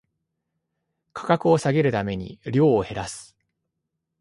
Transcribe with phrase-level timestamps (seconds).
[1.13, 3.37] 価格を下げるために量を減らす